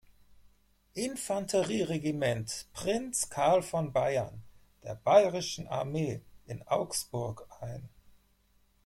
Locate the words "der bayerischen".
4.81-5.67